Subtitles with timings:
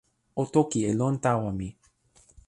[0.41, 1.67] o toki e lon tawa mi.